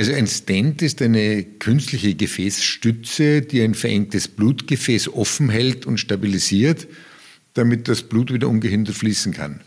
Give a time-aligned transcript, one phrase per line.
[0.00, 6.88] Also ein Stent ist eine künstliche Gefäßstütze, die ein verengtes Blutgefäß offen hält und stabilisiert,
[7.52, 9.60] damit das Blut wieder ungehindert fließen kann.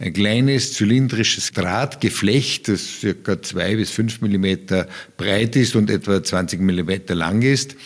[0.00, 3.40] Ein kleines zylindrisches Drahtgeflecht, das ca.
[3.40, 7.76] zwei bis fünf Millimeter breit ist und etwa 20 Millimeter lang ist.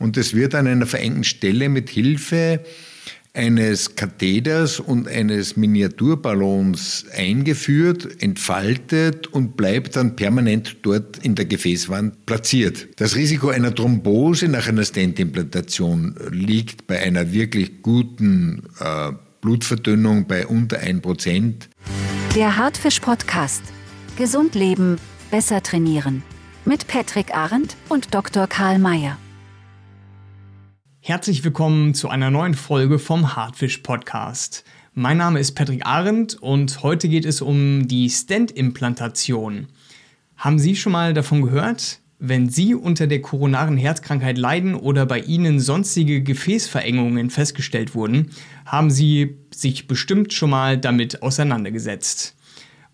[0.00, 2.64] Und es wird an einer verengten Stelle mit Hilfe
[3.34, 12.24] eines Katheders und eines Miniaturballons eingeführt, entfaltet und bleibt dann permanent dort in der Gefäßwand
[12.26, 12.88] platziert.
[12.96, 20.46] Das Risiko einer Thrombose nach einer Stentimplantation liegt bei einer wirklich guten äh, Blutverdünnung bei
[20.46, 21.54] unter 1%.
[22.36, 23.62] Der Hartfisch Podcast.
[24.16, 24.96] Gesund leben,
[25.32, 26.22] besser trainieren.
[26.64, 28.46] Mit Patrick Arendt und Dr.
[28.46, 29.18] Karl Mayer.
[31.06, 34.64] Herzlich willkommen zu einer neuen Folge vom Hartfisch Podcast.
[34.94, 39.66] Mein Name ist Patrick Arendt und heute geht es um die Stent-Implantation.
[40.38, 42.00] Haben Sie schon mal davon gehört?
[42.18, 48.30] Wenn Sie unter der koronaren Herzkrankheit leiden oder bei Ihnen sonstige Gefäßverengungen festgestellt wurden,
[48.64, 52.34] haben Sie sich bestimmt schon mal damit auseinandergesetzt.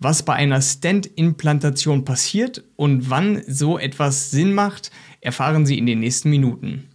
[0.00, 6.00] Was bei einer Stent-Implantation passiert und wann so etwas Sinn macht, erfahren Sie in den
[6.00, 6.89] nächsten Minuten.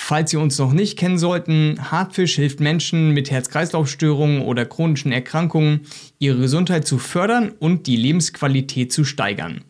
[0.00, 5.80] Falls Sie uns noch nicht kennen sollten, Hartfisch hilft Menschen mit Herz-Kreislauf-Störungen oder chronischen Erkrankungen,
[6.18, 9.64] ihre Gesundheit zu fördern und die Lebensqualität zu steigern.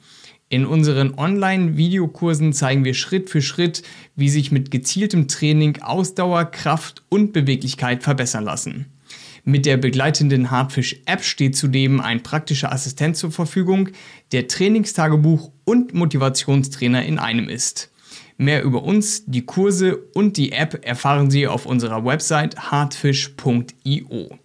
[0.49, 3.83] In unseren Online-Videokursen zeigen wir Schritt für Schritt,
[4.15, 8.87] wie sich mit gezieltem Training Ausdauer, Kraft und Beweglichkeit verbessern lassen.
[9.43, 13.89] Mit der begleitenden Hartfisch-App steht zudem ein praktischer Assistent zur Verfügung,
[14.31, 17.91] der Trainingstagebuch und Motivationstrainer in einem ist.
[18.41, 24.39] Mehr über uns, die Kurse und die App erfahren Sie auf unserer Website hartfish.io.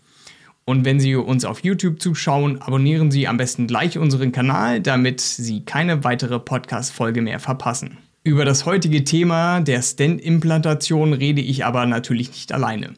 [0.65, 5.21] Und wenn Sie uns auf YouTube zuschauen, abonnieren Sie am besten gleich unseren Kanal, damit
[5.21, 7.99] Sie keine weitere Podcast-Folge mehr verpassen.
[8.23, 12.95] Über das heutige Thema der Stent-Implantation rede ich aber natürlich nicht alleine.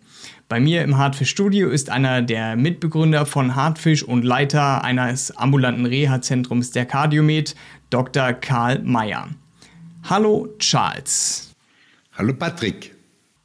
[0.47, 5.85] Bei mir im Hartfisch Studio ist einer der Mitbegründer von Hartfisch und Leiter eines ambulanten
[5.85, 7.53] Reha-Zentrums der Cardiomed,
[7.89, 8.31] Dr.
[8.31, 9.27] Karl Mayer.
[10.07, 11.49] Hallo Charles.
[12.13, 12.93] Hallo Patrick.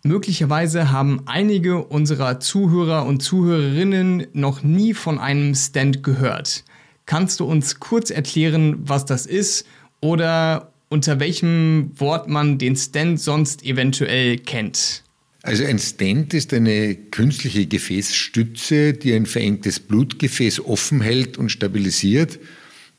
[0.02, 6.64] Möglicherweise haben einige unserer Zuhörer und Zuhörerinnen noch nie von einem Stand gehört.
[7.06, 9.66] Kannst du uns kurz erklären, was das ist
[10.02, 15.02] oder unter welchem Wort man den Stand sonst eventuell kennt?
[15.42, 22.38] Also ein Stent ist eine künstliche Gefäßstütze, die ein verengtes Blutgefäß offen hält und stabilisiert,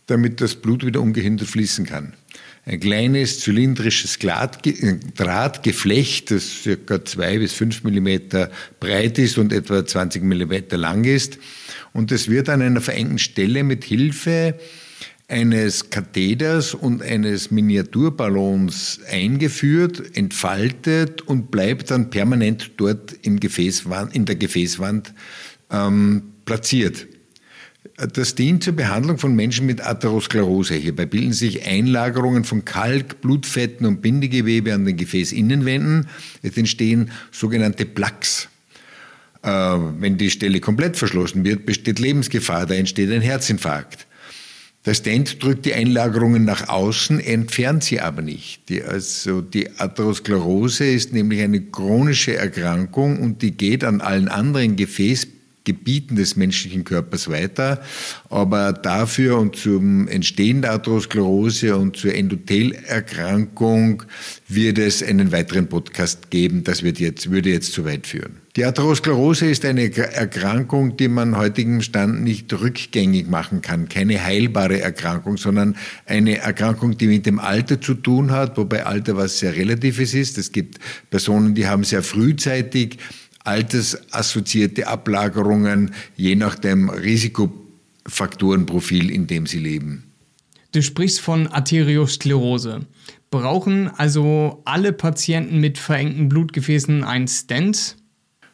[0.08, 2.16] damit das Blut wieder ungehindert fließen kann
[2.66, 7.04] ein kleines zylindrisches äh, Drahtgeflecht, das ca.
[7.04, 11.40] zwei bis fünf Millimeter breit ist und etwa 20 Millimeter lang ist.
[11.94, 14.56] Und es wird an einer verengten Stelle mit Hilfe
[15.28, 24.26] eines Katheders und eines Miniaturballons eingeführt, entfaltet und bleibt dann permanent dort im Gefäßwand, in
[24.26, 25.14] der Gefäßwand
[25.72, 27.08] ähm, platziert.
[27.98, 30.76] Das dient zur Behandlung von Menschen mit Atherosklerose.
[30.76, 36.08] Hierbei bilden sich Einlagerungen von Kalk, Blutfetten und Bindegewebe an den Gefäßinnenwänden.
[36.42, 38.48] Es entstehen sogenannte Plaques.
[39.44, 44.08] Äh, wenn die Stelle komplett verschlossen wird, besteht Lebensgefahr, da entsteht ein Herzinfarkt.
[44.86, 48.68] Der Stent drückt die Einlagerungen nach außen, entfernt sie aber nicht.
[48.70, 54.76] Die, also die Atherosklerose ist nämlich eine chronische Erkrankung und die geht an allen anderen
[54.76, 57.82] Gefäßbildern Gebieten des menschlichen Körpers weiter.
[58.30, 64.04] Aber dafür und zum Entstehen der Atherosklerose und zur Endothelerkrankung
[64.48, 66.64] wird es einen weiteren Podcast geben.
[66.64, 68.42] Das wird jetzt, würde jetzt zu weit führen.
[68.58, 73.88] Die Atherosklerose ist eine Erkrankung, die man heutigem Stand nicht rückgängig machen kann.
[73.88, 79.16] Keine heilbare Erkrankung, sondern eine Erkrankung, die mit dem Alter zu tun hat, wobei Alter
[79.16, 80.38] was sehr Relatives ist.
[80.38, 80.80] Es gibt
[81.10, 82.98] Personen, die haben sehr frühzeitig
[83.44, 90.06] altersassoziierte Ablagerungen, je nach dem Risikofaktorenprofil, in dem sie leben.
[90.72, 92.82] Du sprichst von Arteriosklerose.
[93.30, 97.98] Brauchen also alle Patienten mit verengten Blutgefäßen ein Stent?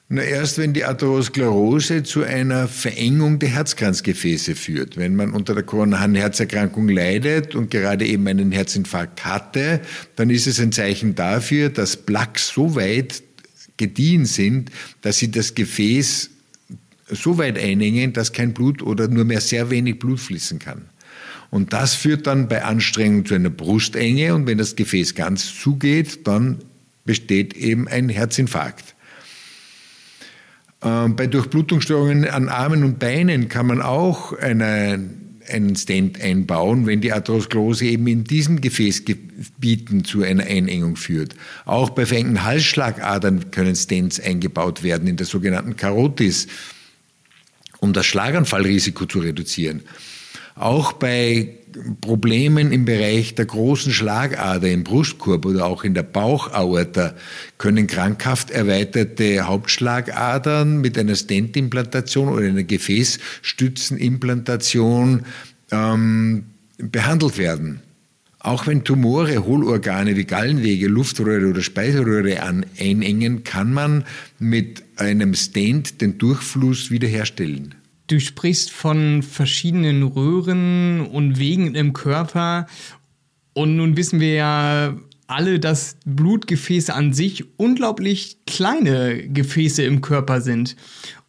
[0.10, 4.96] Na, erst wenn die Atherosklerose zu einer Verengung der Herzkranzgefäße führt.
[4.96, 9.82] Wenn man unter der koronaren Herzerkrankung leidet und gerade eben einen Herzinfarkt hatte,
[10.16, 13.22] dann ist es ein Zeichen dafür, dass Plaques so weit
[13.78, 14.72] gediehen sind,
[15.02, 16.30] dass sie das Gefäß
[17.10, 20.90] so weit einengen, dass kein Blut oder nur mehr sehr wenig Blut fließen kann.
[21.50, 26.28] Und das führt dann bei Anstrengung zu einer Brustenge und wenn das Gefäß ganz zugeht,
[26.28, 26.60] dann
[27.06, 28.96] besteht eben ein Herzinfarkt.
[30.84, 35.00] Ähm, bei Durchblutungsstörungen an Armen und Beinen kann man auch eine,
[35.50, 41.36] einen Stent einbauen, wenn die Atherosklerose eben in diesen Gefäßgebieten zu einer Einengung führt.
[41.66, 46.48] Auch bei verengten Halsschlagadern können Stents eingebaut werden in der sogenannten Karotis,
[47.80, 49.82] um das Schlaganfallrisiko zu reduzieren.
[50.56, 51.57] Auch bei
[52.02, 57.14] Problemen im Bereich der großen Schlagader im Brustkorb oder auch in der Bauchaorta
[57.58, 65.26] können krankhaft erweiterte Hauptschlagadern mit einer Stentimplantation oder einer Gefäßstützenimplantation
[65.72, 66.46] ähm,
[66.78, 67.82] behandelt werden.
[68.40, 74.06] Auch wenn Tumore Hohlorgane wie Gallenwege, Luftröhre oder Speiseröhre einengen, kann man
[74.40, 77.76] mit einem Stent den Durchfluss wiederherstellen.
[78.08, 82.68] Du sprichst von verschiedenen Röhren und Wegen im Körper.
[83.54, 90.40] Und nun wissen wir ja alle, dass Blutgefäße an sich unglaublich kleine Gefäße im Körper
[90.40, 90.78] sind.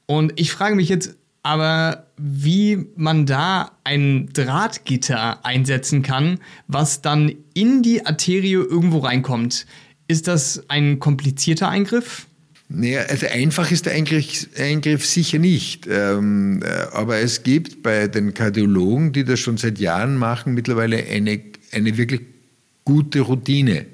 [0.07, 6.39] Und ich frage mich jetzt aber, wie man da ein Drahtgitter einsetzen kann,
[6.69, 9.67] was dann in die Arterie irgendwo reinkommt.
[10.07, 12.28] Ist das ein komplizierter Eingriff?
[12.71, 15.87] Naja, also einfach ist der Eingriff, Eingriff sicher nicht.
[15.91, 21.03] Ähm, äh, aber es gibt bei den Kardiologen, die das schon seit Jahren machen, mittlerweile
[21.07, 21.41] eine,
[21.73, 22.21] eine wirklich
[22.85, 23.87] gute Routine.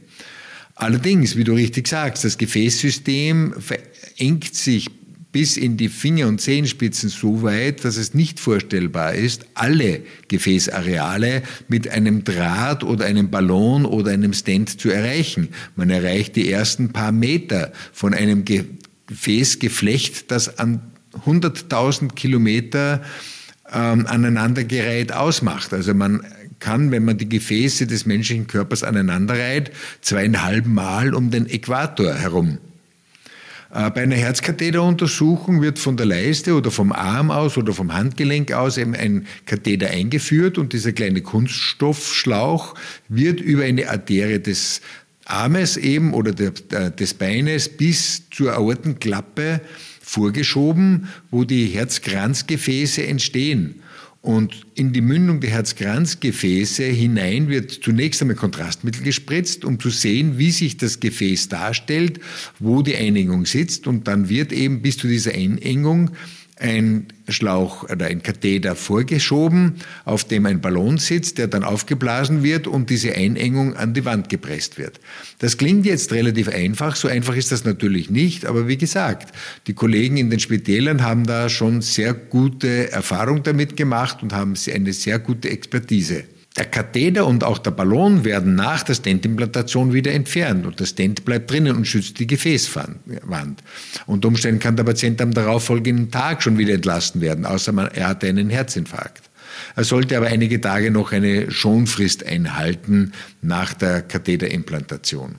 [0.74, 4.90] Allerdings, wie du richtig sagst, das Gefäßsystem verengt sich
[5.34, 11.42] bis in die Finger- und Zehenspitzen so weit, dass es nicht vorstellbar ist, alle Gefäßareale
[11.66, 15.48] mit einem Draht oder einem Ballon oder einem Stent zu erreichen.
[15.74, 20.82] Man erreicht die ersten paar Meter von einem Gefäßgeflecht, das an
[21.26, 23.02] 100.000 Kilometer
[23.72, 25.72] ähm, aneinandergereiht ausmacht.
[25.72, 26.24] Also man
[26.60, 32.58] kann, wenn man die Gefäße des menschlichen Körpers aneinanderreiht, zweieinhalb Mal um den Äquator herum.
[33.74, 38.52] Äh, bei einer Herzkatheteruntersuchung wird von der Leiste oder vom Arm aus oder vom Handgelenk
[38.52, 42.76] aus eben ein Katheter eingeführt und dieser kleine Kunststoffschlauch
[43.08, 44.80] wird über eine Arterie des
[45.24, 49.60] Armes eben oder des Beines bis zur Aortenklappe
[50.00, 53.80] vorgeschoben, wo die Herzkranzgefäße entstehen.
[54.24, 60.38] Und in die Mündung der Herzkranzgefäße hinein wird zunächst einmal Kontrastmittel gespritzt, um zu sehen,
[60.38, 62.20] wie sich das Gefäß darstellt,
[62.58, 63.86] wo die Einengung sitzt.
[63.86, 66.12] Und dann wird eben bis zu dieser Einengung
[66.56, 69.74] ein Schlauch oder ein Katheter vorgeschoben,
[70.04, 74.28] auf dem ein Ballon sitzt, der dann aufgeblasen wird und diese Einengung an die Wand
[74.28, 75.00] gepresst wird.
[75.40, 79.36] Das klingt jetzt relativ einfach, so einfach ist das natürlich nicht, aber wie gesagt,
[79.66, 84.54] die Kollegen in den Spitälern haben da schon sehr gute Erfahrung damit gemacht und haben
[84.72, 86.24] eine sehr gute Expertise.
[86.56, 91.24] Der Katheter und auch der Ballon werden nach der Stentimplantation wieder entfernt und der Stent
[91.24, 92.98] bleibt drinnen und schützt die Gefäßwand.
[94.06, 98.28] Unter Umständen kann der Patient am darauffolgenden Tag schon wieder entlassen werden, außer er hatte
[98.28, 99.30] einen Herzinfarkt.
[99.74, 103.12] Er sollte aber einige Tage noch eine Schonfrist einhalten
[103.42, 105.36] nach der Katheterimplantation.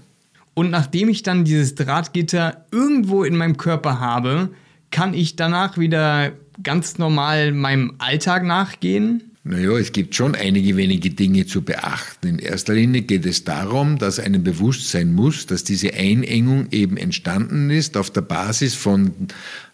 [0.53, 4.49] Und nachdem ich dann dieses Drahtgitter irgendwo in meinem Körper habe,
[4.91, 9.34] kann ich danach wieder ganz normal meinem Alltag nachgehen?
[9.47, 12.27] Naja, es gibt schon einige wenige Dinge zu beachten.
[12.27, 16.97] In erster Linie geht es darum, dass einem bewusst sein muss, dass diese Einengung eben
[16.97, 19.11] entstanden ist auf der Basis von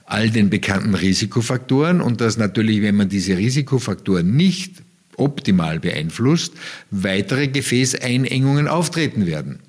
[0.06, 4.84] all den bekannten Risikofaktoren und dass natürlich, wenn man diese Risikofaktoren nicht
[5.16, 6.52] optimal beeinflusst,
[6.90, 9.60] weitere Gefäßeinengungen auftreten werden.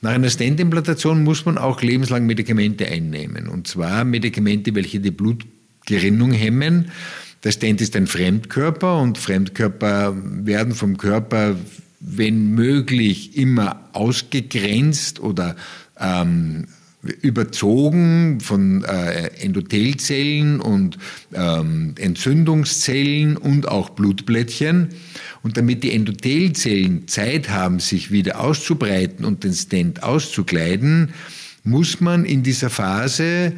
[0.00, 3.46] Nach einer Stentimplantation muss man auch lebenslang Medikamente einnehmen.
[3.48, 6.90] Und zwar Medikamente, welche die Blutgerinnung hemmen,
[7.44, 11.56] der Stent ist ein Fremdkörper und Fremdkörper werden vom Körper,
[12.00, 15.56] wenn möglich, immer ausgegrenzt oder
[15.98, 16.66] ähm,
[17.22, 20.98] überzogen von äh, Endothelzellen und
[21.32, 24.88] ähm, Entzündungszellen und auch Blutblättchen.
[25.42, 31.10] Und damit die Endothelzellen Zeit haben, sich wieder auszubreiten und den Stent auszukleiden,
[31.62, 33.52] muss man in dieser Phase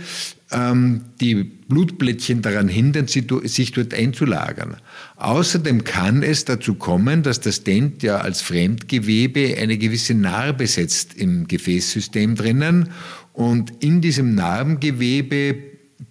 [0.50, 4.78] die Blutblättchen daran hindern, sich dort einzulagern.
[5.16, 11.14] Außerdem kann es dazu kommen, dass der Stent ja als Fremdgewebe eine gewisse Narbe setzt
[11.14, 12.90] im Gefäßsystem drinnen
[13.34, 15.56] und in diesem Narbengewebe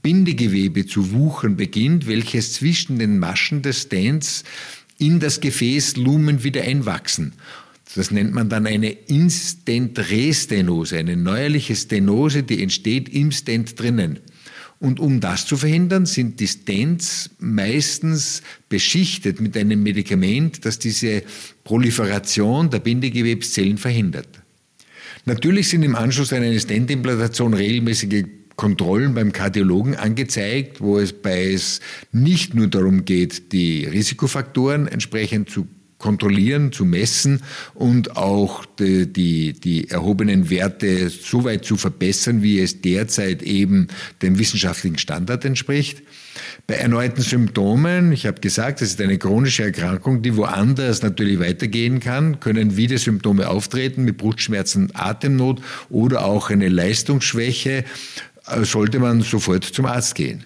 [0.03, 4.43] Bindegewebe zu wuchern beginnt, welches zwischen den Maschen des Stents
[4.99, 7.33] in das Gefäßlumen wieder einwachsen.
[7.97, 14.19] Das nennt man dann eine Instant-Restenose, eine neuerliche Stenose, die entsteht im Stent drinnen.
[14.79, 21.23] Und um das zu verhindern, sind die Stents meistens beschichtet mit einem Medikament, das diese
[21.63, 24.29] Proliferation der Bindegewebszellen verhindert.
[25.25, 28.25] Natürlich sind im Anschluss an eine Stentimplantation regelmäßige
[28.55, 31.79] Kontrollen beim Kardiologen angezeigt, wo es bei es
[32.11, 35.65] nicht nur darum geht, die Risikofaktoren entsprechend zu
[35.97, 37.41] kontrollieren, zu messen
[37.73, 43.87] und auch die, die, die erhobenen Werte so weit zu verbessern, wie es derzeit eben
[44.21, 46.03] dem wissenschaftlichen Standard entspricht.
[46.67, 51.99] Bei erneuten Symptomen, ich habe gesagt, das ist eine chronische Erkrankung, die woanders natürlich weitergehen
[51.99, 57.85] kann, können wieder Symptome auftreten mit Brustschmerzen, Atemnot oder auch eine Leistungsschwäche,
[58.47, 60.43] äh, sollte man sofort zum Arzt gehen.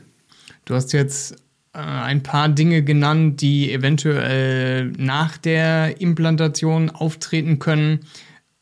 [0.66, 1.36] Du hast jetzt
[1.74, 8.02] ein paar Dinge genannt, die eventuell nach der Implantation auftreten können.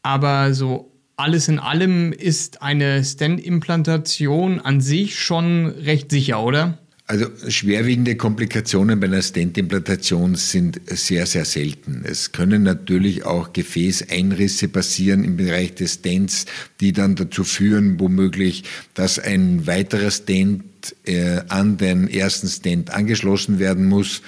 [0.03, 6.77] Aber so alles in allem ist eine Stent-Implantation an sich schon recht sicher, oder?
[7.09, 12.03] Also schwerwiegende Komplikationen bei einer Stent-Implantation sind sehr, sehr selten.
[12.05, 16.45] Es können natürlich auch Gefäßeinrisse passieren im Bereich des Stents,
[16.79, 18.63] die dann dazu führen, womöglich,
[18.93, 20.63] dass ein weiterer Stent
[21.03, 24.21] äh, an den ersten Stent angeschlossen werden muss.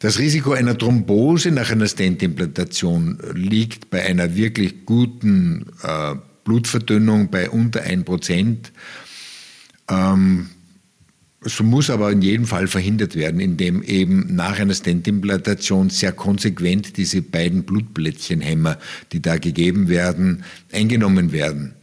[0.00, 7.48] Das Risiko einer Thrombose nach einer Stent-Implantation liegt bei einer wirklich guten äh, Blutverdünnung bei
[7.48, 8.56] unter 1%.
[9.88, 10.50] Ähm,
[11.40, 16.96] so muss aber in jedem Fall verhindert werden, indem eben nach einer Stentimplantation sehr konsequent
[16.96, 18.76] diese beiden Blutplättchenhämmer,
[19.12, 20.42] die da gegeben werden,
[20.72, 21.74] eingenommen werden.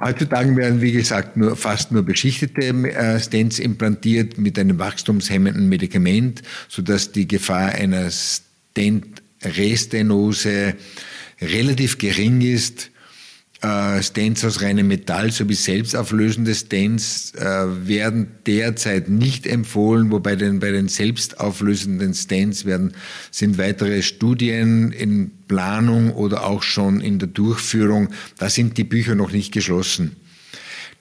[0.00, 6.42] Heutzutage werden, wie gesagt, nur, fast nur beschichtete äh, Stents implantiert mit einem wachstumshemmenden Medikament,
[6.68, 10.74] sodass die Gefahr einer Stent-Restenose
[11.40, 12.90] relativ gering ist
[13.62, 20.58] äh, Stents aus reinem Metall sowie selbstauflösende Stents äh, werden derzeit nicht empfohlen, wobei den,
[20.58, 22.92] bei den selbstauflösenden Stents werden,
[23.30, 28.08] sind weitere Studien in Planung oder auch schon in der Durchführung.
[28.38, 30.16] Da sind die Bücher noch nicht geschlossen.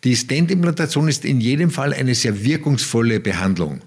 [0.04, 3.82] Die Stent-Implantation ist in jedem Fall eine sehr wirkungsvolle Behandlung.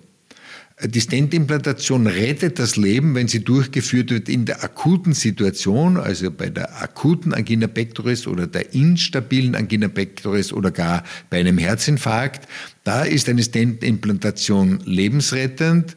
[0.83, 6.51] Die Stentimplantation rettet das Leben, wenn sie durchgeführt wird in der akuten Situation, also bei
[6.51, 12.49] der akuten Angina pectoris oder der instabilen Angina pectoris oder gar bei einem Herzinfarkt.
[12.83, 15.97] Da ist eine Stentimplantation lebensrettend.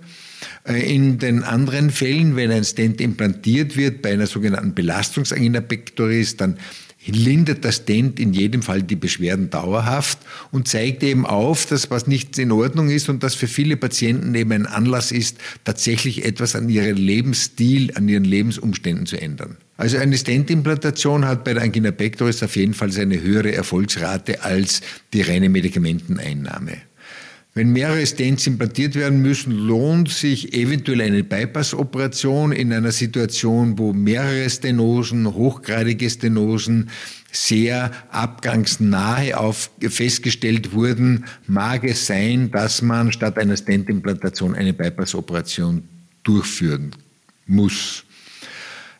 [0.63, 6.37] Äh, in den anderen Fällen, wenn ein Stent implantiert wird bei einer sogenannten Belastungsangina pectoris,
[6.37, 6.57] dann
[7.15, 10.19] lindert das Stent in jedem Fall die Beschwerden dauerhaft
[10.51, 14.35] und zeigt eben auf, dass was nicht in Ordnung ist und dass für viele Patienten
[14.35, 19.57] eben ein Anlass ist, tatsächlich etwas an ihrem Lebensstil, an ihren Lebensumständen zu ändern.
[19.77, 24.81] Also eine Stentimplantation hat bei der Angina pectoris auf jeden Fall eine höhere Erfolgsrate als
[25.13, 26.77] die reine Medikamenteneinnahme.
[27.57, 33.93] Wenn mehrere Stents implantiert werden müssen, lohnt sich eventuell eine Bypass-Operation in einer Situation, wo
[33.93, 36.91] mehrere Stenosen, hochgradige Stenosen
[37.31, 45.81] sehr abgangsnahe auf festgestellt wurden, mag es sein, dass man statt einer Stentimplantation eine Bypass-Operation
[46.21, 46.91] durchführen
[47.47, 48.03] muss.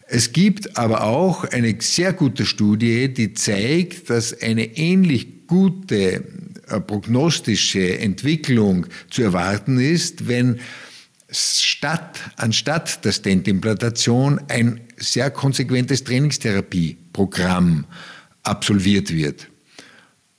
[0.08, 6.24] Es gibt aber auch eine sehr gute Studie, die zeigt, dass eine ähnlich gute
[6.68, 10.60] prognostische Entwicklung zu erwarten ist, wenn
[11.30, 17.86] statt, anstatt der Stentimplantation ein sehr konsequentes Trainingstherapieprogramm
[18.44, 19.48] absolviert wird.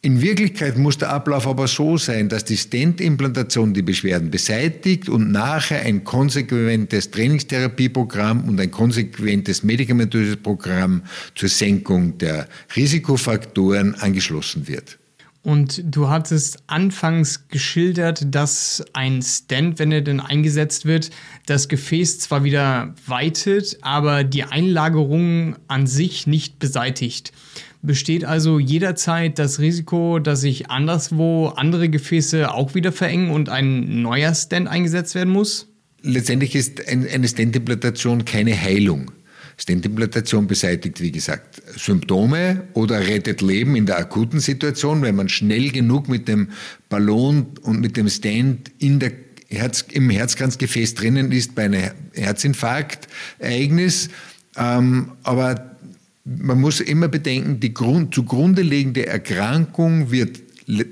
[0.01, 5.33] In Wirklichkeit muss der Ablauf aber so sein, dass die Stent-Implantation die Beschwerden beseitigt und
[5.33, 11.03] nachher ein konsequentes Trainingstherapieprogramm und ein konsequentes medikamentöses Programm
[11.35, 14.99] zur Senkung der Risikofaktoren angeschlossen wird.
[15.43, 21.11] Und du hattest anfangs geschildert, dass ein Stent, wenn er denn eingesetzt wird,
[21.47, 27.33] das Gefäß zwar wieder weitet, aber die Einlagerung an sich nicht beseitigt.
[27.81, 34.03] Besteht also jederzeit das Risiko, dass sich anderswo andere Gefäße auch wieder verengen und ein
[34.03, 35.69] neuer Stent eingesetzt werden muss?
[36.03, 39.13] Letztendlich ist eine Stentimplantation keine Heilung.
[39.61, 45.71] Stentimplantation beseitigt, wie gesagt, Symptome oder rettet Leben in der akuten Situation, wenn man schnell
[45.71, 46.49] genug mit dem
[46.89, 49.13] Ballon und mit dem Stent in der
[49.49, 54.11] Herz, im Herzkranzgefäß drinnen ist bei einem Herzinfarktereignis.
[54.57, 55.77] Ähm, aber
[56.25, 60.41] man muss immer bedenken, die Grund, zugrunde liegende Erkrankung wird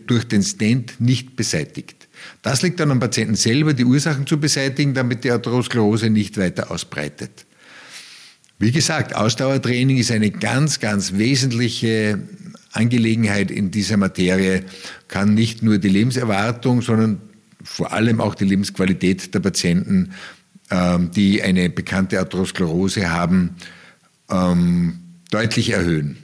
[0.07, 2.09] durch den Stent nicht beseitigt.
[2.43, 6.71] Das liegt dann am Patienten selber, die Ursachen zu beseitigen, damit die Atherosklerose nicht weiter
[6.71, 7.46] ausbreitet.
[8.59, 12.19] Wie gesagt, Ausdauertraining ist eine ganz, ganz wesentliche
[12.73, 14.65] Angelegenheit in dieser Materie,
[15.09, 17.21] kann nicht nur die Lebenserwartung, sondern
[17.63, 20.13] vor allem auch die Lebensqualität der Patienten,
[20.71, 23.57] ähm, die eine bekannte Atherosklerose haben,
[24.31, 26.19] ähm, deutlich erhöhen.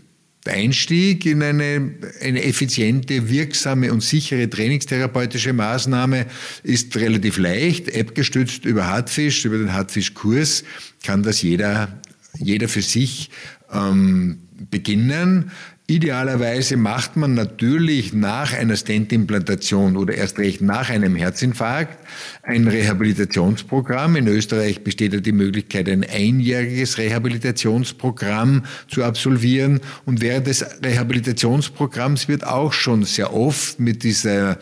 [0.45, 6.27] Der Einstieg in eine, eine effiziente, wirksame und sichere trainingstherapeutische Maßnahme
[6.65, 7.89] ist relativ leicht.
[7.89, 10.65] App gestützt über Hartfisch, über den Hartfisch-Kurs
[11.05, 12.01] kann das jeder,
[12.39, 13.31] jeder für sich
[13.73, 14.39] ähm,
[14.71, 15.51] beginnen.
[15.89, 21.99] Idealerweise macht man natürlich nach einer Stent-Implantation oder erst recht nach einem Herzinfarkt
[22.43, 24.17] ein Rehabilitationsprogramm.
[24.17, 29.81] In Österreich besteht ja die Möglichkeit, ein einjähriges Rehabilitationsprogramm zu absolvieren.
[30.07, 34.59] Und während des Rehabilitationsprogramms wird auch schon sehr oft mit dieser,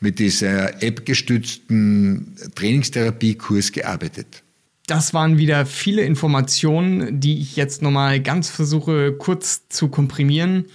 [0.00, 4.43] mit dieser App-gestützten Trainingstherapiekurs gearbeitet.
[4.86, 10.66] Das waren wieder viele Informationen, die ich jetzt nochmal ganz versuche kurz zu komprimieren.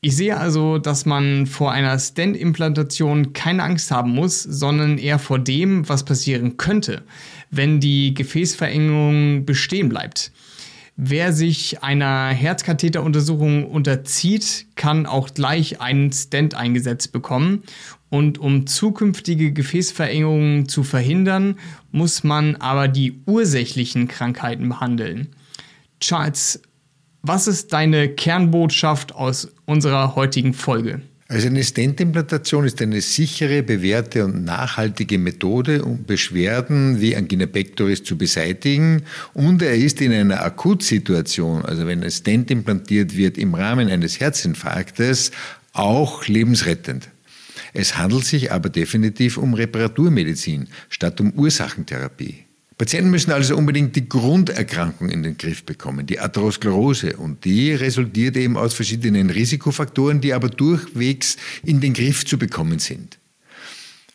[0.00, 5.38] Ich sehe also, dass man vor einer Stent-Implantation keine Angst haben muss, sondern eher vor
[5.38, 7.02] dem, was passieren könnte,
[7.50, 10.30] wenn die Gefäßverengung bestehen bleibt.
[11.00, 17.62] Wer sich einer Herzkatheteruntersuchung unterzieht, kann auch gleich einen Stent eingesetzt bekommen.
[18.10, 21.56] Und um zukünftige Gefäßverengungen zu verhindern,
[21.92, 25.28] muss man aber die ursächlichen Krankheiten behandeln.
[26.00, 26.62] Charles,
[27.22, 31.02] was ist deine Kernbotschaft aus unserer heutigen Folge?
[31.30, 38.02] Also eine Stentimplantation ist eine sichere, bewährte und nachhaltige Methode, um Beschwerden wie Angina pectoris
[38.02, 39.02] zu beseitigen.
[39.34, 44.20] Und er ist in einer Akutsituation, also wenn ein Stent implantiert wird im Rahmen eines
[44.20, 45.30] Herzinfarktes,
[45.74, 47.10] auch lebensrettend.
[47.74, 52.47] Es handelt sich aber definitiv um Reparaturmedizin statt um Ursachentherapie.
[52.78, 57.16] Patienten müssen also unbedingt die Grunderkrankung in den Griff bekommen, die Atherosklerose.
[57.16, 62.78] Und die resultiert eben aus verschiedenen Risikofaktoren, die aber durchwegs in den Griff zu bekommen
[62.78, 63.18] sind.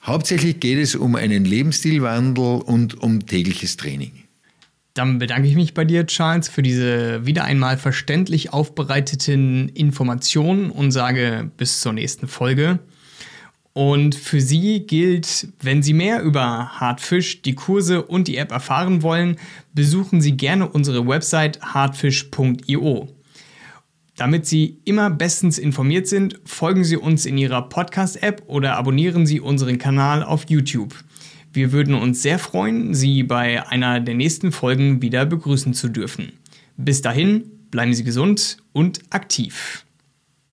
[0.04, 4.12] Hauptsächlich geht es um einen Lebensstilwandel und um tägliches Training.
[4.94, 10.92] Dann bedanke ich mich bei dir, Charles, für diese wieder einmal verständlich aufbereiteten Informationen und
[10.92, 12.80] sage bis zur nächsten Folge.
[13.74, 19.02] Und für Sie gilt, wenn Sie mehr über Hartfisch, die Kurse und die App erfahren
[19.02, 19.38] wollen,
[19.74, 23.10] besuchen Sie gerne unsere Website hartfisch.io.
[24.16, 29.40] Damit Sie immer bestens informiert sind, folgen Sie uns in Ihrer Podcast-App oder abonnieren Sie
[29.40, 30.94] unseren Kanal auf YouTube.
[31.52, 36.34] Wir würden uns sehr freuen, Sie bei einer der nächsten Folgen wieder begrüßen zu dürfen.
[36.78, 39.84] Bis dahin, bleiben Sie gesund und aktiv.